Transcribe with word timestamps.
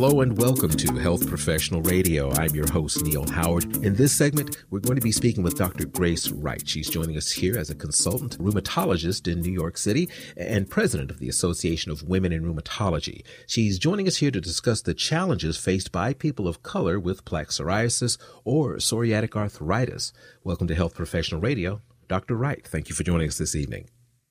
Hello 0.00 0.20
and 0.20 0.38
welcome 0.38 0.70
to 0.70 0.94
Health 0.94 1.26
Professional 1.26 1.82
Radio. 1.82 2.30
I'm 2.34 2.54
your 2.54 2.70
host, 2.70 3.02
Neil 3.02 3.28
Howard. 3.28 3.64
In 3.84 3.96
this 3.96 4.16
segment, 4.16 4.64
we're 4.70 4.78
going 4.78 4.94
to 4.94 5.02
be 5.02 5.10
speaking 5.10 5.42
with 5.42 5.58
Dr. 5.58 5.86
Grace 5.86 6.30
Wright. 6.30 6.62
She's 6.68 6.88
joining 6.88 7.16
us 7.16 7.32
here 7.32 7.58
as 7.58 7.68
a 7.68 7.74
consultant 7.74 8.38
rheumatologist 8.38 9.26
in 9.26 9.40
New 9.40 9.50
York 9.50 9.76
City 9.76 10.08
and 10.36 10.70
president 10.70 11.10
of 11.10 11.18
the 11.18 11.28
Association 11.28 11.90
of 11.90 12.04
Women 12.04 12.32
in 12.32 12.44
Rheumatology. 12.44 13.24
She's 13.48 13.76
joining 13.76 14.06
us 14.06 14.18
here 14.18 14.30
to 14.30 14.40
discuss 14.40 14.82
the 14.82 14.94
challenges 14.94 15.58
faced 15.58 15.90
by 15.90 16.12
people 16.12 16.46
of 16.46 16.62
color 16.62 17.00
with 17.00 17.24
plaque 17.24 17.48
psoriasis 17.48 18.18
or 18.44 18.76
psoriatic 18.76 19.34
arthritis. 19.34 20.12
Welcome 20.44 20.68
to 20.68 20.76
Health 20.76 20.94
Professional 20.94 21.40
Radio. 21.40 21.80
Dr. 22.06 22.36
Wright, 22.36 22.64
thank 22.64 22.88
you 22.88 22.94
for 22.94 23.02
joining 23.02 23.26
us 23.26 23.38
this 23.38 23.56
evening. 23.56 23.88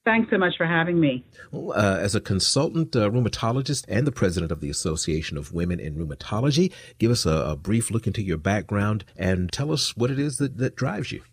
Thanks 0.08 0.30
so 0.30 0.38
much 0.38 0.56
for 0.56 0.66
having 0.66 1.02
me. 1.02 1.26
Well, 1.52 1.78
uh, 1.78 1.98
as 1.98 2.16
a 2.16 2.22
consultant 2.22 2.96
uh, 2.96 3.10
rheumatologist 3.10 3.84
and 3.90 4.08
the 4.08 4.12
president 4.14 4.54
of 4.54 4.62
the 4.62 4.70
Association 4.70 5.38
of 5.38 5.52
Women 5.52 5.82
in 5.82 5.96
Rheumatology, 5.96 6.72
give 6.98 7.12
us 7.12 7.26
a, 7.26 7.32
a 7.32 7.56
brief 7.58 7.92
look 7.92 8.08
into 8.08 8.22
your 8.22 8.38
background 8.38 9.04
and 9.18 9.52
tell 9.52 9.70
us 9.70 9.98
what 9.98 10.10
it 10.10 10.18
is 10.18 10.38
that, 10.38 10.60
that 10.60 10.78
drives 10.78 11.12
you. 11.12 11.24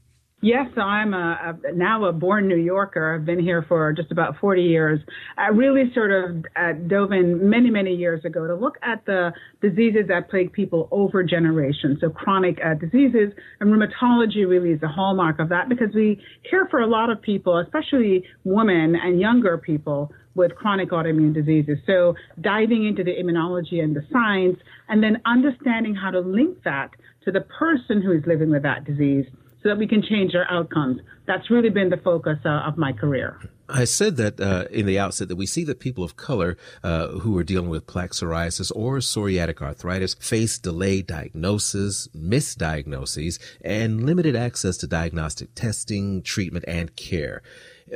Yes, 0.45 0.67
I'm 0.77 1.15
a, 1.15 1.57
a, 1.65 1.73
now 1.73 2.05
a 2.05 2.13
born 2.13 2.49
New 2.49 2.59
Yorker. 2.59 3.15
I've 3.15 3.25
been 3.25 3.41
here 3.41 3.65
for 3.67 3.95
just 3.95 4.13
about 4.13 4.37
40 4.43 4.61
years. 4.61 5.01
I 5.39 5.49
really 5.49 5.91
sort 5.95 6.13
of 6.13 6.45
uh, 6.55 6.73
dove 6.87 7.13
in 7.13 7.49
many, 7.49 7.71
many 7.71 7.95
years 7.95 8.27
ago 8.27 8.47
to 8.47 8.55
look 8.55 8.75
at 8.83 9.07
the 9.07 9.33
diseases 9.63 10.03
that 10.09 10.29
plague 10.29 10.53
people 10.53 10.87
over 10.91 11.23
generations. 11.23 11.97
So 12.03 12.11
chronic 12.11 12.59
uh, 12.63 12.75
diseases 12.75 13.33
and 13.59 13.71
rheumatology 13.71 14.47
really 14.47 14.73
is 14.73 14.83
a 14.83 14.89
hallmark 14.89 15.39
of 15.39 15.49
that 15.49 15.71
because 15.71 15.95
we 15.95 16.21
care 16.51 16.69
for 16.71 16.81
a 16.81 16.87
lot 16.87 17.09
of 17.09 17.23
people, 17.23 17.57
especially 17.57 18.25
women 18.45 18.97
and 19.03 19.19
younger 19.19 19.57
people 19.57 20.13
with 20.35 20.55
chronic 20.57 20.91
autoimmune 20.91 21.33
diseases. 21.33 21.79
So 21.87 22.17
diving 22.43 22.87
into 22.87 23.03
the 23.03 23.13
immunology 23.13 23.83
and 23.83 23.97
the 23.97 24.05
science 24.13 24.59
and 24.91 25.03
then 25.03 25.23
understanding 25.25 25.95
how 25.95 26.11
to 26.11 26.21
link 26.21 26.59
that 26.65 26.91
to 27.25 27.33
the 27.33 27.41
person 27.41 28.03
who 28.03 28.13
is 28.13 28.23
living 28.27 28.51
with 28.51 28.65
that 28.65 28.85
disease 28.85 29.25
so 29.65 29.71
that 29.71 29.79
we 29.79 29.89
can 29.89 30.03
change 30.03 30.35
our 30.35 30.47
outcomes. 30.51 31.01
That's 31.27 31.51
really 31.51 31.71
been 31.71 31.89
the 31.89 31.97
focus 31.97 32.39
uh, 32.45 32.69
of 32.69 32.77
my 32.77 32.93
career. 32.93 33.41
I 33.67 33.85
said 33.85 34.19
that 34.19 34.39
uh, 34.39 34.67
in 34.71 34.85
the 34.85 34.99
outset 34.99 35.29
that 35.29 35.37
we 35.37 35.47
see 35.47 35.65
that 35.65 35.81
people 35.81 36.05
of 36.05 36.17
color 36.17 36.59
uh, 36.83 37.09
who 37.09 37.39
are 37.39 37.43
dealing 37.43 37.71
with 37.71 37.87
plaque 37.87 38.11
psoriasis 38.11 38.71
or 38.77 38.99
psoriatic 38.99 39.63
arthritis 39.63 40.13
face 40.15 40.59
delayed 40.59 41.07
diagnosis, 41.07 42.09
misdiagnoses, 42.15 43.39
and 43.65 44.05
limited 44.05 44.37
access 44.37 44.77
to 44.77 44.87
diagnostic 44.87 45.55
testing, 45.55 46.21
treatment, 46.21 46.67
and 46.69 46.95
care. 46.95 47.43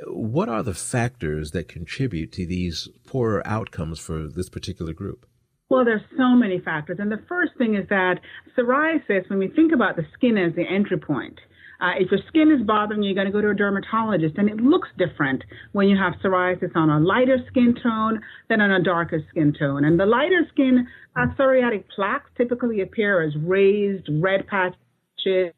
What 0.07 0.49
are 0.49 0.63
the 0.63 0.75
factors 0.75 1.51
that 1.51 1.69
contribute 1.69 2.33
to 2.33 2.47
these 2.47 2.89
poorer 3.07 3.47
outcomes 3.47 3.99
for 3.99 4.27
this 4.27 4.49
particular 4.49 4.95
group? 4.95 5.27
Well, 5.69 5.85
there's 5.85 6.01
so 6.17 6.31
many 6.31 6.61
factors. 6.61 6.97
And 6.99 7.13
the 7.13 7.23
first 7.29 7.53
thing 7.59 7.75
is 7.75 7.87
that 7.91 8.21
psoriasis, 8.57 9.29
when 9.29 9.39
we 9.39 9.49
think 9.49 9.73
about 9.73 9.97
the 9.97 10.07
skin 10.15 10.39
as 10.39 10.55
the 10.55 10.65
entry 10.67 10.99
point, 10.99 11.39
uh, 11.81 11.93
if 11.99 12.11
your 12.11 12.21
skin 12.29 12.51
is 12.51 12.67
bothering 12.67 13.03
you, 13.03 13.11
you're 13.11 13.15
going 13.15 13.27
to 13.27 13.33
go 13.33 13.41
to 13.41 13.51
a 13.51 13.55
dermatologist, 13.55 14.37
and 14.37 14.51
it 14.51 14.57
looks 14.57 14.89
different 14.99 15.45
when 15.73 15.89
you 15.89 15.97
have 15.97 16.15
psoriasis 16.23 16.75
on 16.75 16.91
a 16.91 16.99
lighter 16.99 17.39
skin 17.49 17.75
tone 17.81 18.21
than 18.49 18.61
on 18.61 18.73
a 18.73 18.83
darker 18.83 19.21
skin 19.31 19.55
tone. 19.57 19.85
And 19.85 19.99
the 19.99 20.07
lighter 20.07 20.47
skin 20.53 20.89
uh, 21.15 21.27
psoriatic 21.39 21.85
plaques 21.95 22.31
typically 22.37 22.81
appear 22.81 23.23
as 23.23 23.33
raised 23.37 24.09
red 24.21 24.47
patches 24.49 25.53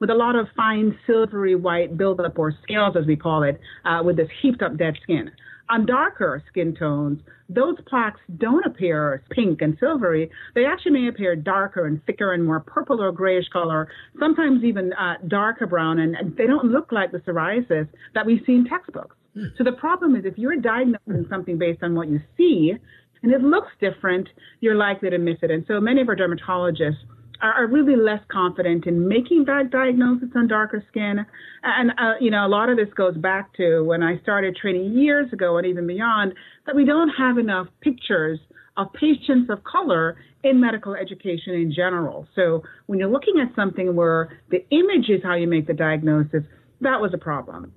with 0.00 0.10
a 0.10 0.14
lot 0.14 0.36
of 0.36 0.46
fine 0.56 0.96
silvery 1.06 1.54
white 1.54 1.96
buildup 1.96 2.38
or 2.38 2.54
scales, 2.62 2.96
as 2.98 3.06
we 3.06 3.16
call 3.16 3.42
it, 3.42 3.60
uh, 3.84 4.02
with 4.04 4.16
this 4.16 4.28
heaped 4.40 4.62
up 4.62 4.76
dead 4.76 4.94
skin. 5.02 5.30
On 5.72 5.86
darker 5.86 6.44
skin 6.50 6.76
tones, 6.78 7.20
those 7.48 7.76
plaques 7.86 8.20
don't 8.36 8.66
appear 8.66 9.14
as 9.14 9.20
pink 9.30 9.62
and 9.62 9.74
silvery. 9.80 10.30
They 10.54 10.66
actually 10.66 10.90
may 10.92 11.08
appear 11.08 11.34
darker 11.34 11.86
and 11.86 12.04
thicker 12.04 12.34
and 12.34 12.44
more 12.44 12.60
purple 12.60 13.02
or 13.02 13.10
grayish 13.10 13.48
color, 13.50 13.88
sometimes 14.20 14.64
even 14.64 14.92
uh, 14.92 15.14
darker 15.28 15.66
brown, 15.66 15.98
and 15.98 16.36
they 16.36 16.46
don't 16.46 16.66
look 16.66 16.92
like 16.92 17.10
the 17.10 17.20
psoriasis 17.20 17.88
that 18.14 18.26
we 18.26 18.42
see 18.44 18.52
in 18.52 18.66
textbooks. 18.66 19.16
Hmm. 19.32 19.46
So 19.56 19.64
the 19.64 19.72
problem 19.72 20.14
is 20.14 20.26
if 20.26 20.36
you're 20.36 20.56
diagnosing 20.56 21.24
something 21.30 21.56
based 21.56 21.82
on 21.82 21.94
what 21.94 22.08
you 22.08 22.20
see 22.36 22.74
and 23.22 23.32
it 23.32 23.40
looks 23.40 23.72
different, 23.80 24.28
you're 24.60 24.74
likely 24.74 25.08
to 25.08 25.16
miss 25.16 25.38
it. 25.40 25.50
And 25.50 25.64
so 25.66 25.80
many 25.80 26.02
of 26.02 26.08
our 26.10 26.16
dermatologists 26.16 27.00
are, 27.42 27.66
really 27.66 27.96
less 27.96 28.20
confident 28.30 28.86
in 28.86 29.08
making 29.08 29.44
that 29.46 29.70
diagnosis 29.70 30.28
on 30.34 30.48
darker 30.48 30.84
skin. 30.88 31.26
And, 31.62 31.90
uh, 31.98 32.14
you 32.20 32.30
know, 32.30 32.46
a 32.46 32.48
lot 32.48 32.68
of 32.68 32.76
this 32.76 32.92
goes 32.94 33.16
back 33.16 33.52
to 33.54 33.82
when 33.82 34.02
I 34.02 34.20
started 34.20 34.56
training 34.56 34.96
years 34.96 35.32
ago 35.32 35.58
and 35.58 35.66
even 35.66 35.86
beyond, 35.86 36.34
that 36.66 36.76
we 36.76 36.84
don't 36.84 37.10
have 37.10 37.38
enough 37.38 37.66
pictures 37.80 38.38
of 38.76 38.92
patients 38.94 39.50
of 39.50 39.62
color 39.64 40.16
in 40.44 40.60
medical 40.60 40.94
education 40.94 41.54
in 41.54 41.72
general. 41.74 42.26
So 42.34 42.62
when 42.86 42.98
you're 42.98 43.10
looking 43.10 43.34
at 43.40 43.54
something 43.54 43.94
where 43.94 44.38
the 44.50 44.64
image 44.70 45.08
is 45.08 45.22
how 45.22 45.34
you 45.34 45.46
make 45.46 45.66
the 45.66 45.74
diagnosis, 45.74 46.44
that 46.80 47.00
was 47.00 47.12
a 47.14 47.18
problem. 47.18 47.72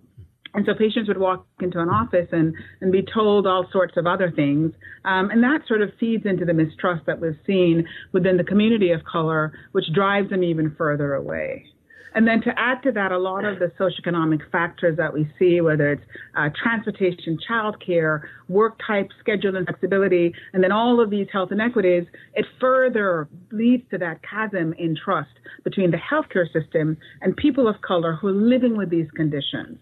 And 0.55 0.65
so 0.65 0.73
patients 0.73 1.09
would 1.09 1.17
walk 1.17 1.45
into 1.59 1.81
an 1.81 1.89
office 1.89 2.29
and, 2.31 2.55
and 2.79 2.89
be 2.89 3.03
told 3.13 3.45
all 3.45 3.67
sorts 3.73 3.97
of 3.97 4.07
other 4.07 4.31
things. 4.31 4.71
Um, 5.03 5.29
and 5.29 5.43
that 5.43 5.67
sort 5.67 5.81
of 5.81 5.89
feeds 5.99 6.25
into 6.25 6.45
the 6.45 6.53
mistrust 6.53 7.05
that 7.07 7.19
we've 7.19 7.37
seen 7.45 7.85
within 8.13 8.37
the 8.37 8.43
community 8.45 8.91
of 8.91 9.03
color, 9.03 9.51
which 9.73 9.85
drives 9.93 10.29
them 10.29 10.43
even 10.43 10.73
further 10.77 11.13
away. 11.13 11.65
And 12.13 12.25
then 12.25 12.41
to 12.43 12.53
add 12.57 12.81
to 12.83 12.93
that, 12.93 13.11
a 13.11 13.17
lot 13.17 13.43
of 13.43 13.59
the 13.59 13.73
socioeconomic 13.77 14.49
factors 14.49 14.95
that 14.95 15.13
we 15.13 15.29
see, 15.37 15.59
whether 15.59 15.91
it's 15.91 16.03
uh, 16.37 16.47
transportation, 16.63 17.37
childcare, 17.49 18.21
work 18.47 18.79
type, 18.87 19.09
schedule 19.19 19.57
and 19.57 19.67
flexibility, 19.67 20.33
and 20.53 20.63
then 20.63 20.71
all 20.71 21.01
of 21.01 21.09
these 21.09 21.27
health 21.33 21.51
inequities, 21.51 22.05
it 22.33 22.45
further 22.61 23.27
leads 23.51 23.83
to 23.89 23.97
that 23.97 24.21
chasm 24.23 24.73
in 24.79 24.95
trust 24.95 25.31
between 25.65 25.91
the 25.91 25.97
healthcare 25.97 26.49
system 26.53 26.95
and 27.19 27.35
people 27.35 27.67
of 27.67 27.81
color 27.81 28.15
who 28.15 28.29
are 28.29 28.31
living 28.31 28.77
with 28.77 28.89
these 28.89 29.11
conditions. 29.11 29.77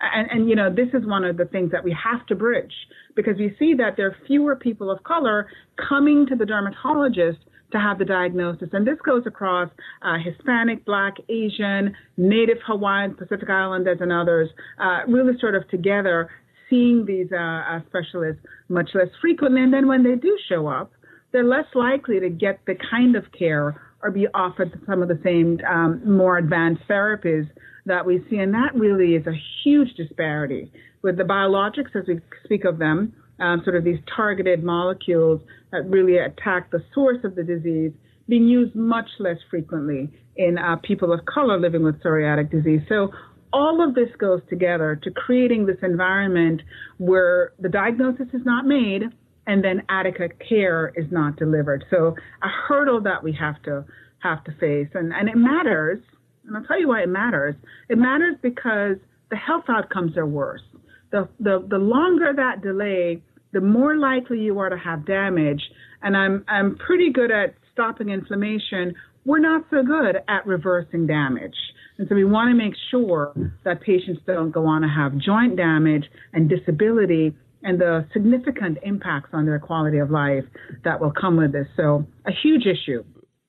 And, 0.00 0.30
and, 0.30 0.48
you 0.48 0.56
know, 0.56 0.68
this 0.68 0.88
is 0.92 1.06
one 1.06 1.24
of 1.24 1.36
the 1.36 1.46
things 1.46 1.72
that 1.72 1.82
we 1.82 1.96
have 2.02 2.26
to 2.26 2.34
bridge 2.34 2.72
because 3.14 3.36
we 3.38 3.54
see 3.58 3.74
that 3.74 3.96
there 3.96 4.06
are 4.08 4.16
fewer 4.26 4.54
people 4.54 4.90
of 4.90 5.02
color 5.04 5.48
coming 5.88 6.26
to 6.28 6.36
the 6.36 6.44
dermatologist 6.44 7.38
to 7.72 7.78
have 7.78 7.98
the 7.98 8.04
diagnosis. 8.04 8.68
And 8.72 8.86
this 8.86 8.98
goes 9.04 9.24
across 9.26 9.70
uh, 10.02 10.16
Hispanic, 10.22 10.84
Black, 10.84 11.14
Asian, 11.28 11.94
Native 12.16 12.58
Hawaiian, 12.66 13.14
Pacific 13.14 13.48
Islanders, 13.50 13.98
and 14.00 14.12
others, 14.12 14.50
uh, 14.78 15.00
really 15.08 15.38
sort 15.40 15.54
of 15.54 15.68
together 15.68 16.30
seeing 16.70 17.04
these 17.06 17.28
uh, 17.32 17.36
uh, 17.36 17.80
specialists 17.88 18.42
much 18.68 18.90
less 18.94 19.08
frequently. 19.20 19.62
And 19.62 19.72
then 19.72 19.86
when 19.86 20.02
they 20.02 20.14
do 20.16 20.36
show 20.48 20.66
up, 20.66 20.92
they're 21.32 21.44
less 21.44 21.66
likely 21.74 22.20
to 22.20 22.28
get 22.28 22.60
the 22.66 22.74
kind 22.90 23.16
of 23.16 23.24
care 23.36 23.80
or 24.02 24.10
be 24.10 24.26
offered 24.34 24.78
some 24.86 25.02
of 25.02 25.08
the 25.08 25.18
same 25.24 25.58
um, 25.68 26.00
more 26.04 26.38
advanced 26.38 26.82
therapies 26.88 27.48
that 27.86 28.04
we 28.04 28.24
see. 28.28 28.36
And 28.36 28.52
that 28.54 28.74
really 28.74 29.14
is 29.14 29.26
a 29.26 29.34
huge 29.64 29.94
disparity 29.94 30.70
with 31.02 31.16
the 31.16 31.22
biologics, 31.22 31.94
as 31.94 32.06
we 32.08 32.20
speak 32.44 32.64
of 32.64 32.78
them, 32.78 33.14
um, 33.38 33.62
sort 33.64 33.76
of 33.76 33.84
these 33.84 33.98
targeted 34.14 34.64
molecules 34.64 35.40
that 35.70 35.88
really 35.88 36.18
attack 36.18 36.70
the 36.70 36.82
source 36.94 37.18
of 37.24 37.34
the 37.36 37.42
disease, 37.42 37.92
being 38.28 38.48
used 38.48 38.74
much 38.74 39.08
less 39.20 39.36
frequently 39.50 40.10
in 40.36 40.58
uh, 40.58 40.76
people 40.82 41.12
of 41.12 41.24
color 41.26 41.58
living 41.60 41.82
with 41.84 42.02
psoriatic 42.02 42.50
disease. 42.50 42.80
So 42.88 43.10
all 43.52 43.86
of 43.86 43.94
this 43.94 44.08
goes 44.18 44.40
together 44.50 44.98
to 45.02 45.10
creating 45.10 45.66
this 45.66 45.78
environment 45.82 46.62
where 46.98 47.52
the 47.60 47.68
diagnosis 47.68 48.26
is 48.32 48.42
not 48.44 48.66
made 48.66 49.04
and 49.46 49.62
then 49.62 49.82
adequate 49.88 50.32
care 50.46 50.92
is 50.96 51.06
not 51.12 51.36
delivered. 51.36 51.84
So 51.88 52.16
a 52.42 52.48
hurdle 52.48 53.00
that 53.02 53.22
we 53.22 53.32
have 53.38 53.62
to 53.62 53.84
have 54.18 54.42
to 54.44 54.52
face, 54.58 54.88
and, 54.94 55.12
and 55.12 55.28
it 55.28 55.36
matters 55.36 56.00
and 56.46 56.56
I'll 56.56 56.64
tell 56.64 56.80
you 56.80 56.88
why 56.88 57.02
it 57.02 57.08
matters. 57.08 57.54
It 57.88 57.98
matters 57.98 58.36
because 58.42 58.96
the 59.30 59.36
health 59.36 59.64
outcomes 59.68 60.16
are 60.16 60.26
worse. 60.26 60.62
The, 61.10 61.28
the, 61.40 61.66
the 61.68 61.78
longer 61.78 62.32
that 62.34 62.62
delay, 62.62 63.22
the 63.52 63.60
more 63.60 63.96
likely 63.96 64.40
you 64.40 64.58
are 64.58 64.68
to 64.68 64.78
have 64.78 65.06
damage. 65.06 65.62
And 66.02 66.16
I'm, 66.16 66.44
I'm 66.48 66.76
pretty 66.76 67.10
good 67.12 67.30
at 67.30 67.54
stopping 67.72 68.10
inflammation. 68.10 68.94
We're 69.24 69.40
not 69.40 69.64
so 69.70 69.82
good 69.82 70.16
at 70.28 70.46
reversing 70.46 71.06
damage. 71.06 71.54
And 71.98 72.06
so 72.08 72.14
we 72.14 72.24
want 72.24 72.50
to 72.50 72.54
make 72.54 72.74
sure 72.90 73.32
that 73.64 73.80
patients 73.80 74.20
don't 74.26 74.50
go 74.50 74.66
on 74.66 74.82
to 74.82 74.88
have 74.88 75.16
joint 75.18 75.56
damage 75.56 76.04
and 76.32 76.48
disability 76.48 77.34
and 77.62 77.80
the 77.80 78.06
significant 78.12 78.78
impacts 78.82 79.30
on 79.32 79.46
their 79.46 79.58
quality 79.58 79.98
of 79.98 80.10
life 80.10 80.44
that 80.84 81.00
will 81.00 81.12
come 81.18 81.36
with 81.36 81.52
this. 81.52 81.66
So 81.76 82.06
a 82.26 82.30
huge 82.42 82.66
issue 82.66 83.02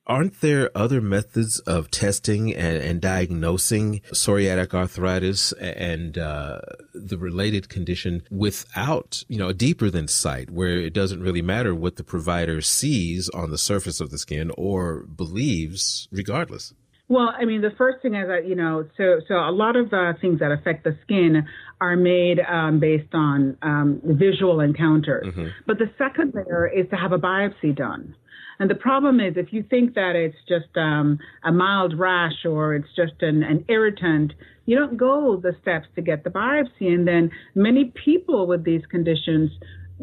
aren't 0.08 0.42
there 0.42 0.72
other 0.76 1.02
methods 1.02 1.60
of 1.60 1.92
testing 1.92 2.54
and, 2.56 2.78
and 2.78 3.02
diagnosing 3.02 4.00
psoriatic 4.12 4.74
arthritis 4.74 5.52
and 5.54 6.18
uh, 6.18 6.60
the 6.94 7.18
related 7.18 7.70
condition 7.70 8.24
without, 8.32 9.24
you 9.28 9.38
know, 9.38 9.52
deeper 9.52 9.90
than 9.90 10.08
sight, 10.08 10.50
where 10.50 10.80
it 10.80 10.94
doesn't 10.94 11.22
really 11.22 11.42
matter 11.42 11.76
what 11.76 11.98
the 11.98 12.04
provider 12.04 12.62
sees 12.62 13.30
on 13.30 13.52
the 13.52 13.58
surface 13.58 14.00
of 14.00 14.10
the 14.10 14.18
skin 14.18 14.52
or 14.58 15.04
believes, 15.04 16.08
regardless? 16.12 16.74
Well, 17.10 17.34
I 17.38 17.46
mean, 17.46 17.62
the 17.62 17.72
first 17.78 18.02
thing 18.02 18.16
is 18.16 18.28
that 18.28 18.48
you 18.48 18.56
know, 18.56 18.86
so 18.98 19.22
so 19.28 19.36
a 19.36 19.52
lot 19.52 19.78
of 19.78 19.94
uh, 19.94 20.14
things 20.20 20.40
that 20.40 20.52
affect 20.52 20.84
the 20.84 20.98
skin 21.04 21.48
are 21.80 21.96
made 21.96 22.40
um, 22.42 22.80
based 22.80 23.14
on 23.14 23.58
um, 23.62 24.02
visual 24.04 24.60
encounters. 24.60 25.28
Mm-hmm. 25.28 25.48
But 25.66 25.78
the 25.78 25.90
second 25.98 26.34
layer 26.34 26.68
is 26.68 26.90
to 26.90 26.98
have 26.98 27.14
a 27.14 27.18
biopsy 27.18 27.74
done. 27.74 28.14
And 28.60 28.70
the 28.70 28.76
problem 28.76 29.20
is, 29.20 29.34
if 29.38 29.54
you 29.54 29.64
think 29.64 29.94
that 29.96 30.16
it's 30.16 30.38
just 30.48 30.76
um, 30.78 31.20
a 31.44 31.52
mild 31.52 31.98
rash 31.98 32.46
or 32.46 32.76
it's 32.76 32.88
just 32.96 33.22
an, 33.22 33.44
an 33.44 33.66
irritant, 33.70 34.34
you 34.66 34.78
don't 34.78 34.98
go 34.98 35.40
the 35.42 35.56
steps 35.62 35.88
to 35.96 36.02
get 36.02 36.24
the 36.24 36.30
biopsy. 36.30 36.88
And 36.88 37.08
then 37.08 37.32
many 37.56 37.94
people 38.04 38.48
with 38.48 38.64
these 38.64 38.82
conditions 38.90 39.52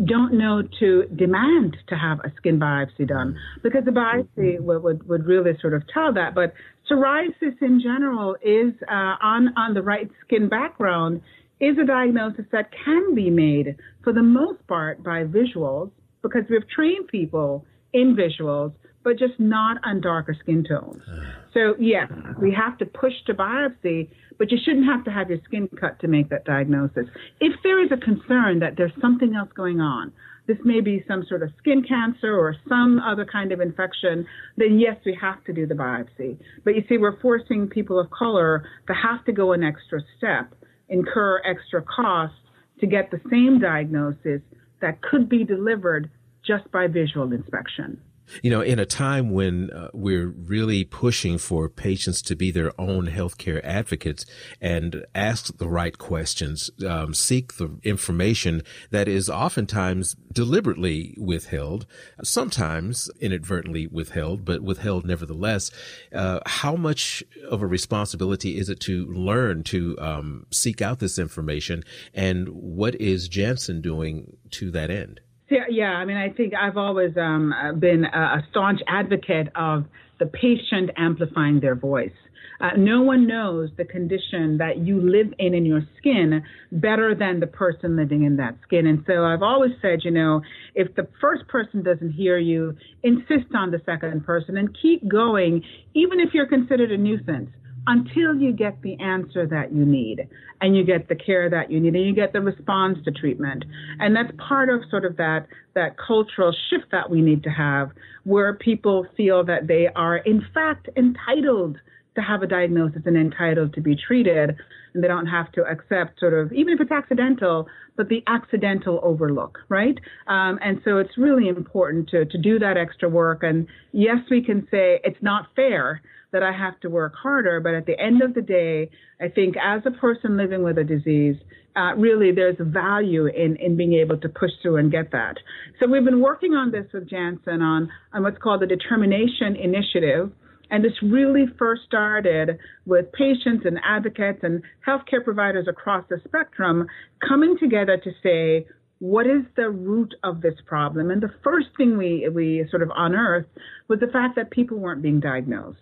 don't 0.05 0.35
know 0.37 0.63
to 0.81 1.05
demand 1.15 1.77
to 1.89 1.95
have 1.95 2.19
a 2.21 2.33
skin 2.37 2.59
biopsy 2.59 3.07
done 3.07 3.37
because 3.63 3.85
the 3.85 3.93
biopsy 3.93 4.61
would, 4.61 4.83
would, 4.83 5.09
would 5.09 5.27
really 5.27 5.53
sort 5.61 5.75
of 5.75 5.83
tell 5.93 6.13
that. 6.13 6.35
But 6.35 6.53
psoriasis 6.91 7.61
in 7.61 7.81
general 7.81 8.37
is 8.43 8.75
uh, 8.89 9.17
on, 9.23 9.57
on 9.57 9.75
the 9.75 9.83
right 9.83 10.11
skin 10.25 10.49
background 10.49 11.23
is 11.61 11.77
a 11.79 11.87
diagnosis 11.87 12.45
that 12.51 12.71
can 12.85 13.15
be 13.15 13.31
made 13.31 13.77
for 14.03 14.13
the 14.13 14.23
most 14.23 14.67
part 14.67 15.03
by 15.03 15.25
visuals 15.25 15.91
because 16.23 16.43
we've 16.51 16.69
trained 16.69 17.07
people 17.09 17.65
in 17.95 18.15
visuals, 18.15 18.73
but 19.03 19.19
just 19.19 19.39
not 19.39 19.79
on 19.85 20.01
darker 20.01 20.37
skin 20.41 20.65
tones. 20.65 21.03
So, 21.55 21.77
yes, 21.79 22.11
we 22.43 22.53
have 22.53 22.79
to 22.79 22.85
push 22.85 23.13
to 23.27 23.33
biopsy, 23.33 24.11
but 24.39 24.51
you 24.51 24.59
shouldn't 24.65 24.87
have 24.87 25.05
to 25.05 25.13
have 25.13 25.31
your 25.31 25.39
skin 25.45 25.69
cut 25.81 26.01
to 26.01 26.09
make 26.09 26.29
that 26.31 26.45
diagnosis. 26.45 27.07
If 27.39 27.53
there 27.63 27.81
is 27.81 27.93
a 27.93 27.97
concern 27.97 28.59
that 28.59 28.75
there's 28.77 28.91
something 29.01 29.37
else 29.37 29.51
going 29.55 29.81
on, 29.81 30.13
this 30.49 30.59
may 30.65 30.81
be 30.81 31.05
some 31.07 31.25
sort 31.29 31.45
of 31.45 31.51
skin 31.59 31.85
cancer 31.89 32.37
or 32.37 32.57
some 32.69 32.99
other 32.99 33.25
kind 33.25 33.53
of 33.53 33.61
infection, 33.61 34.27
then 34.57 34.81
yes, 34.81 34.97
we 35.07 35.17
have 35.21 35.45
to 35.45 35.53
do 35.53 35.65
the 35.65 35.75
biopsy. 35.75 36.37
But 36.65 36.75
you 36.75 36.83
see, 36.89 36.99
we're 36.99 37.21
forcing 37.21 37.69
people 37.69 38.01
of 38.01 38.11
color 38.11 38.65
to 38.89 38.95
have 38.95 39.25
to 39.27 39.33
go 39.33 39.53
an 39.53 39.63
extra 39.63 40.01
step, 40.17 40.53
incur 40.89 41.41
extra 41.45 41.83
costs 41.83 42.37
to 42.81 42.87
get 42.89 43.13
the 43.13 43.21
same 43.31 43.61
diagnosis 43.61 44.41
that 44.81 45.01
could 45.03 45.29
be 45.29 45.45
delivered 45.45 46.11
just 46.47 46.71
by 46.71 46.87
visual 46.87 47.33
inspection. 47.33 48.01
You 48.43 48.51
know, 48.51 48.63
in 48.63 48.79
a 48.79 48.87
time 48.87 49.31
when 49.31 49.71
uh, 49.71 49.89
we're 49.93 50.29
really 50.29 50.85
pushing 50.85 51.37
for 51.39 51.69
patients 51.69 52.23
to 52.23 52.35
be 52.35 52.51
their 52.51 52.73
own 52.81 53.07
healthcare 53.07 53.61
advocates 53.63 54.25
and 54.61 55.05
ask 55.15 55.57
the 55.59 55.69
right 55.69 55.97
questions, 55.97 56.71
um, 56.89 57.13
seek 57.13 57.55
the 57.55 57.79
information 57.83 58.63
that 58.91 59.09
is 59.09 59.29
oftentimes 59.29 60.17
deliberately 60.33 61.15
withheld, 61.19 61.87
sometimes 62.23 63.11
inadvertently 63.21 63.87
withheld, 63.87 64.45
but 64.45 64.63
withheld 64.63 65.05
nevertheless. 65.05 65.71
Uh, 66.13 66.41
how 66.47 66.75
much 66.75 67.23
of 67.49 67.63
a 67.63 67.67
responsibility 67.67 68.59
is 68.59 68.69
it 68.69 68.81
to 68.81 69.05
learn 69.07 69.63
to 69.65 69.97
um, 70.01 70.47
seek 70.51 70.81
out 70.81 70.99
this 70.99 71.19
information, 71.19 71.85
and 72.15 72.49
what 72.49 72.95
is 72.95 73.29
Janssen 73.29 73.81
doing 73.81 74.39
to 74.51 74.71
that 74.71 74.91
end? 74.91 75.21
Yeah. 75.51 75.91
I 75.91 76.05
mean, 76.05 76.17
I 76.17 76.31
think 76.31 76.55
I've 76.55 76.77
always 76.77 77.17
um, 77.17 77.53
been 77.79 78.05
a, 78.05 78.43
staunch 78.51 78.81
advocate 78.87 79.49
of 79.55 79.85
the 80.19 80.27
patient 80.27 80.91
amplifying 80.97 81.61
their 81.61 81.75
voice. 81.75 82.13
Uh, 82.61 82.71
no 82.79 83.03
one 83.03 83.27
knows 83.27 83.69
the 83.77 83.85
condition 83.85 84.59
that 84.59 84.79
you 84.79 85.01
live 85.01 85.35
in 85.39 85.55
in 85.55 85.67
your 85.67 85.83
skin 85.99 86.43
better 86.71 87.15
than 87.15 87.41
the 87.41 87.47
person 87.47 87.97
living 87.97 88.23
in 88.23 88.37
that 88.37 88.57
skin. 88.63 88.87
And 88.87 89.05
so 89.07 89.25
I've 89.25 89.43
always 89.43 89.73
said, 89.83 90.01
you 90.05 90.13
know, 90.13 90.41
if 90.75 90.95
the 90.95 91.09
first 91.21 91.47
person 91.49 91.83
doesn't 91.83 92.13
hear 92.13 92.39
you, 92.39 92.77
insist 93.03 93.53
on 93.55 93.73
the 93.73 93.83
second 93.85 94.25
person 94.25 94.57
and 94.57 94.75
keep 94.81 95.07
going, 95.09 95.63
even 95.95 96.21
if 96.21 96.33
you're 96.33 96.47
considered 96.47 96.93
a 96.93 96.97
nuisance 96.97 97.51
until 97.87 98.35
you 98.35 98.53
get 98.53 98.81
the 98.83 98.99
answer 98.99 99.47
that 99.47 99.73
you 99.73 99.85
need 99.85 100.29
and 100.61 100.77
you 100.77 100.85
get 100.85 101.09
the 101.09 101.15
care 101.15 101.51
that 101.51 101.71
you 101.71 101.81
need 101.81 101.95
and 101.95 102.07
you 102.07 102.15
get 102.15 102.33
the 102.33 102.41
response 102.41 102.99
to 103.05 103.11
treatment. 103.11 103.65
And 103.99 104.17
that's 104.17 104.31
part 104.39 104.71
of 104.71 104.81
sort 104.91 105.05
of 105.05 105.17
that, 105.19 105.47
that 105.75 105.97
cultural 105.99 106.55
shift 106.71 106.91
that 106.93 107.11
we 107.11 107.21
need 107.21 107.43
to 107.45 107.51
have 107.51 107.91
where 108.25 108.55
people 108.55 109.07
feel 109.17 109.45
that 109.45 109.67
they 109.67 109.89
are 109.95 110.17
in 110.19 110.45
fact 110.55 110.89
entitled 110.97 111.77
to 112.15 112.23
have 112.23 112.43
a 112.43 112.47
diagnosis 112.47 113.03
and 113.05 113.17
entitled 113.17 113.75
to 113.75 113.81
be 113.81 113.97
treated 113.97 114.57
and 114.95 115.03
they 115.03 115.09
don't 115.09 115.27
have 115.27 115.51
to 115.53 115.63
accept 115.65 116.19
sort 116.21 116.33
of 116.33 116.53
even 116.53 116.75
if 116.75 116.81
it's 116.81 116.93
accidental 116.93 117.67
but 117.97 118.09
the 118.09 118.23
accidental 118.27 119.01
overlook 119.03 119.59
right 119.69 119.99
um, 120.27 120.59
and 120.63 120.81
so 120.85 120.99
it's 120.99 121.17
really 121.19 121.49
important 121.49 122.09
to, 122.09 122.25
to 122.25 122.39
do 122.39 122.59
that 122.59 122.77
extra 122.77 123.09
work 123.09 123.43
and 123.43 123.67
yes 123.93 124.19
we 124.31 124.43
can 124.43 124.67
say 124.71 125.01
it's 125.05 125.23
not 125.23 125.47
fair 125.57 126.01
that 126.35 126.43
I 126.43 126.53
have 126.53 126.79
to 126.81 126.91
work 126.91 127.15
harder. 127.15 127.61
But 127.61 127.75
at 127.75 127.87
the 127.87 127.99
end 127.99 128.21
of 128.21 128.35
the 128.35 128.43
day, 128.43 128.91
I 129.21 129.29
think 129.29 129.55
as 129.57 129.83
a 129.87 129.93
person 129.93 130.37
living 130.37 130.65
with 130.65 130.77
a 130.77 130.85
disease, 130.85 131.37
uh, 131.77 131.95
really 131.97 132.33
there's 132.33 132.57
value 132.59 133.27
in, 133.27 133.57
in 133.57 133.77
being 133.77 133.95
able 133.95 134.19
to 134.19 134.29
push 134.29 134.51
through 134.61 134.77
and 134.77 134.91
get 134.91 135.13
that. 135.13 135.37
So 135.81 135.87
we've 135.89 136.05
been 136.05 136.21
working 136.21 136.53
on 136.53 136.73
this 136.73 136.87
with 136.93 137.09
Janssen 137.09 137.63
on, 137.63 137.89
on 138.13 138.25
what's 138.25 138.39
called 138.39 138.61
the 138.61 138.67
Determi-Nation 138.67 139.57
Initiative. 139.57 140.33
And 140.75 140.85
this 140.85 141.01
really 141.05 141.45
first 141.57 141.83
started 141.87 142.59
with 142.85 143.13
patients 143.13 143.65
and 143.65 143.79
advocates 143.85 144.41
and 144.43 144.61
healthcare 144.85 145.23
providers 145.23 145.69
across 145.69 146.05
the 146.11 146.21
spectrum 146.27 146.89
coming 147.29 147.57
together 147.61 147.97
to 147.97 148.11
say, 148.25 148.67
what 148.99 149.25
is 149.25 149.43
the 149.55 149.71
root 149.71 150.13
of 150.25 150.41
this 150.41 150.57
problem? 150.67 151.13
And 151.13 151.23
the 151.23 151.31
first 151.45 151.69
thing 151.77 151.97
we, 151.97 152.29
we 152.29 152.67
sort 152.73 152.83
of 152.83 152.91
unearthed 152.97 153.51
was 153.87 154.01
the 154.01 154.09
fact 154.09 154.35
that 154.35 154.51
people 154.51 154.77
weren't 154.79 155.01
being 155.01 155.21
diagnosed. 155.21 155.79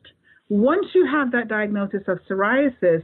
Once 0.50 0.84
you 0.94 1.08
have 1.10 1.32
that 1.32 1.48
diagnosis 1.48 2.02
of 2.06 2.18
psoriasis, 2.28 3.02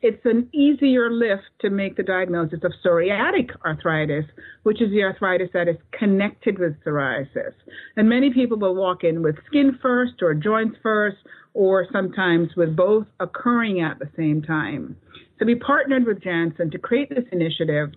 it's 0.00 0.24
an 0.24 0.48
easier 0.52 1.10
lift 1.10 1.48
to 1.60 1.70
make 1.70 1.96
the 1.96 2.02
diagnosis 2.02 2.60
of 2.62 2.72
psoriatic 2.84 3.50
arthritis, 3.64 4.24
which 4.62 4.80
is 4.80 4.90
the 4.90 5.02
arthritis 5.02 5.48
that 5.52 5.68
is 5.68 5.76
connected 5.90 6.58
with 6.58 6.76
psoriasis. 6.84 7.52
And 7.96 8.08
many 8.08 8.32
people 8.32 8.58
will 8.58 8.76
walk 8.76 9.02
in 9.02 9.22
with 9.22 9.36
skin 9.46 9.78
first 9.82 10.22
or 10.22 10.34
joints 10.34 10.76
first, 10.82 11.16
or 11.54 11.86
sometimes 11.92 12.50
with 12.56 12.76
both 12.76 13.06
occurring 13.18 13.80
at 13.80 13.98
the 13.98 14.08
same 14.16 14.42
time. 14.42 14.96
So 15.38 15.46
we 15.46 15.56
partnered 15.56 16.06
with 16.06 16.22
Janssen 16.22 16.70
to 16.70 16.78
create 16.78 17.08
this 17.10 17.24
initiative. 17.32 17.90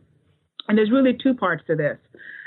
And 0.68 0.78
there's 0.78 0.92
really 0.92 1.18
two 1.22 1.36
parts 1.36 1.64
to 1.68 1.76
this. 1.76 1.98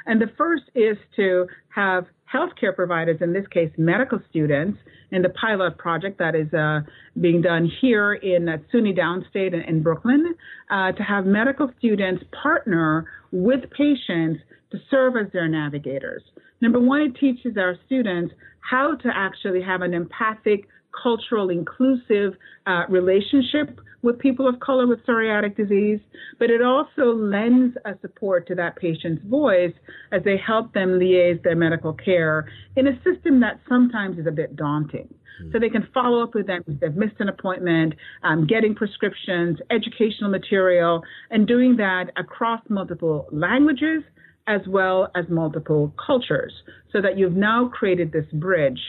And 0.07 0.21
the 0.21 0.31
first 0.37 0.65
is 0.75 0.97
to 1.17 1.47
have 1.75 2.07
healthcare 2.33 2.75
providers, 2.75 3.19
in 3.21 3.33
this 3.33 3.47
case, 3.49 3.71
medical 3.79 4.19
students, 4.31 4.79
in 5.11 5.23
the 5.23 5.29
pilot 5.31 5.79
project 5.79 6.19
that 6.19 6.35
is 6.35 6.53
uh, 6.53 6.81
being 7.21 7.41
done 7.41 7.71
here 7.81 8.15
in 8.15 8.49
uh, 8.49 8.57
SUNY 8.73 8.99
Downstate 8.99 9.55
in, 9.55 9.61
in 9.61 9.83
Brooklyn, 9.83 10.35
uh, 10.71 10.93
to 10.93 11.03
have 11.03 11.27
medical 11.27 11.71
students 11.79 12.25
partner 12.43 13.07
with 13.31 13.61
patients 13.71 14.41
to 14.73 14.79
serve 14.91 15.17
as 15.17 15.31
their 15.33 15.47
navigators. 15.49 16.23
Number 16.61 16.81
one, 16.81 17.03
it 17.03 17.17
teaches 17.19 17.57
our 17.57 17.77
students 17.87 18.35
how 18.61 18.97
to 18.97 19.09
actually 19.15 19.63
have 19.63 19.83
an 19.83 19.95
empathic, 19.95 20.67
cultural, 21.03 21.51
inclusive 21.51 22.35
uh, 22.67 22.85
relationship 22.89 23.81
with 24.03 24.19
people 24.19 24.47
of 24.47 24.61
color 24.61 24.87
with 24.87 25.05
psoriatic 25.07 25.57
disease, 25.57 25.99
but 26.39 26.51
it 26.51 26.63
also 26.63 27.15
lends 27.15 27.77
a 27.87 27.93
support 28.03 28.47
to 28.47 28.55
that 28.55 28.77
patient's 28.77 29.23
voice 29.27 29.73
as 30.13 30.23
they 30.25 30.37
help 30.37 30.73
them 30.75 30.99
liaise 30.99 31.43
their 31.43 31.57
medical 31.57 31.95
care 31.95 32.47
in 32.77 32.87
a 32.87 32.95
system 33.03 33.41
that 33.41 33.59
sometimes 33.69 34.19
is 34.19 34.27
a 34.27 34.31
bit 34.31 34.55
daunting. 34.57 35.09
Mm-hmm. 35.09 35.53
So 35.53 35.59
they 35.59 35.71
can 35.71 35.89
follow 35.93 36.23
up 36.23 36.35
with 36.35 36.47
them 36.47 36.63
if 36.67 36.81
they've 36.81 36.95
missed 36.95 37.17
an 37.19 37.29
appointment, 37.29 37.95
um, 38.23 38.47
getting 38.47 38.75
prescriptions, 38.75 39.59
educational 39.71 40.31
material, 40.31 41.03
and 41.31 41.47
doing 41.47 41.77
that 41.77 42.11
across 42.17 42.61
multiple 42.69 43.27
languages 43.33 44.03
as 44.47 44.61
well 44.69 45.11
as 45.15 45.25
multiple 45.31 45.95
cultures 46.05 46.53
so 46.93 47.01
that 47.01 47.17
you've 47.17 47.37
now 47.37 47.71
created 47.73 48.13
this 48.13 48.27
bridge 48.35 48.81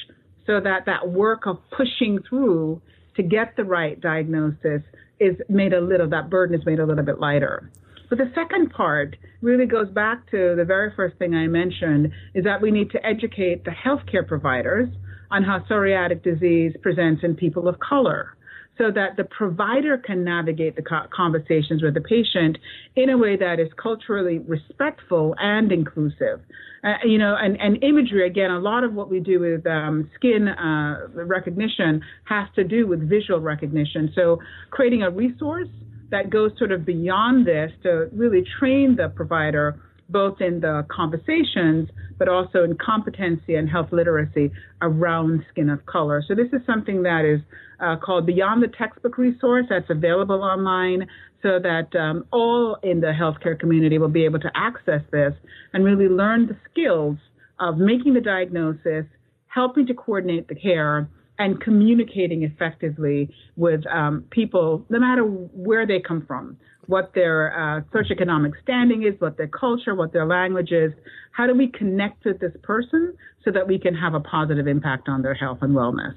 so 0.46 0.60
that 0.60 0.86
that 0.86 1.10
work 1.10 1.46
of 1.46 1.58
pushing 1.76 2.20
through 2.28 2.82
to 3.16 3.24
get 3.24 3.56
the 3.56 3.64
right 3.64 4.00
diagnosis 4.00 4.82
is 5.20 5.36
made 5.50 5.74
a 5.74 5.80
little, 5.80 6.10
that 6.10 6.30
burden 6.30 6.60
is 6.60 6.66
made 6.66 6.80
a 6.80 6.86
little 6.86 7.04
bit 7.04 7.20
lighter. 7.20 7.72
But 8.10 8.18
the 8.20 8.32
second 8.36 8.72
part 8.72 9.16
really 9.42 9.66
goes 9.66 9.90
back 9.90 10.30
to 10.32 10.56
the 10.56 10.66
very 10.66 10.92
first 10.96 11.18
thing 11.18 11.34
I 11.34 11.48
mentioned 11.48 12.12
is 12.34 12.44
that 12.44 12.62
we 12.62 12.72
need 12.72 12.92
to 12.92 13.06
educate 13.06 13.64
the 13.64 13.72
healthcare 13.72 14.28
providers 14.28 14.90
on 15.32 15.44
how 15.44 15.60
psoriatic 15.70 16.22
disease 16.24 16.74
presents 16.82 17.24
in 17.24 17.36
people 17.36 17.68
of 17.68 17.80
color 17.80 18.36
so 18.78 18.92
that 18.92 19.16
the 19.18 19.24
provider 19.24 19.98
can 19.98 20.24
navigate 20.24 20.76
the 20.76 20.84
conversations 21.16 21.82
with 21.82 21.94
the 21.94 22.02
patient 22.02 22.58
in 22.96 23.10
a 23.10 23.18
way 23.18 23.38
that 23.38 23.60
is 23.60 23.70
culturally 23.82 24.40
respectful 24.40 25.36
and 25.40 25.72
inclusive. 25.72 26.42
Uh, 26.84 26.94
you 27.04 27.18
know, 27.18 27.36
and, 27.40 27.60
and 27.60 27.84
imagery, 27.84 28.28
again, 28.28 28.52
a 28.52 28.60
lot 28.60 28.84
of 28.84 28.94
what 28.94 29.10
we 29.10 29.20
do 29.20 29.40
with 29.40 29.66
um, 29.66 30.10
skin 30.16 30.48
uh, 30.48 31.08
recognition 31.14 32.02
has 32.26 32.48
to 32.56 32.64
do 32.64 32.86
with 32.86 33.10
visual 33.10 33.40
recognition. 33.40 34.12
So 34.14 34.40
creating 34.70 35.04
a 35.04 35.10
resource 35.10 35.70
that 36.12 36.30
goes 36.30 36.52
sort 36.58 36.72
of 36.72 36.86
beyond 36.86 37.48
this 37.48 37.72
to 37.84 38.10
really 38.14 38.44
train 38.60 38.96
the 38.96 39.10
provider 39.10 39.80
both 40.10 40.40
in 40.42 40.60
the 40.60 40.86
conversations, 40.90 41.90
but 42.18 42.28
also 42.28 42.64
in 42.64 42.78
competency 42.78 43.56
and 43.56 43.70
health 43.70 43.92
literacy 43.92 44.52
around 44.82 45.44
skin 45.52 45.70
of 45.70 45.86
color. 45.86 46.24
So 46.28 46.36
this 46.36 46.48
is 46.54 46.62
something 46.66 47.04
that 47.04 47.26
is 47.26 47.42
uh, 47.80 47.98
called 47.98 48.26
Beyond 48.26 48.64
the 48.64 48.68
Textbook 48.68 49.18
resource 49.18 49.66
that's 49.70 49.90
available 49.90 50.44
online 50.44 51.08
so 51.42 51.60
that 51.60 51.96
um, 51.96 52.26
all 52.32 52.78
in 52.84 53.02
the 53.02 53.14
healthcare 53.20 53.60
community 53.60 53.98
will 53.98 54.10
be 54.10 54.26
able 54.26 54.40
to 54.40 54.52
access 54.56 55.02
this 55.12 55.34
and 55.74 55.84
really 55.84 56.08
learn 56.08 56.48
the 56.48 56.58
skills 56.72 57.18
of 57.60 57.78
making 57.78 58.14
the 58.14 58.22
diagnosis, 58.22 59.06
helping 59.48 59.86
to 59.88 59.94
coordinate 59.94 60.48
the 60.48 60.56
care, 60.56 61.08
and 61.38 61.62
communicating 61.62 62.44
effectively 62.44 63.30
with 63.56 63.86
um, 63.88 64.24
people, 64.30 64.86
no 64.90 65.00
matter 65.00 65.24
where 65.24 65.86
they 65.86 66.00
come 66.00 66.26
from, 66.26 66.58
what 66.88 67.14
their 67.14 67.54
uh, 67.54 67.82
socioeconomic 67.94 68.54
standing 68.62 69.04
is, 69.04 69.20
what 69.20 69.38
their 69.38 69.48
culture, 69.48 69.96
what 69.96 70.14
their 70.14 70.26
language 70.26 70.72
is. 70.72 70.94
How 71.32 71.48
do 71.48 71.54
we 71.54 71.68
connect 71.68 72.26
with 72.26 72.40
this 72.40 72.54
person 72.64 73.16
so 73.44 73.52
that 73.52 73.68
we 73.68 73.78
can 73.80 73.96
have 73.96 74.14
a 74.14 74.20
positive 74.20 74.68
impact 74.68 75.10
on 75.10 75.22
their 75.22 75.34
health 75.34 75.60
and 75.62 75.76
wellness? 75.76 76.16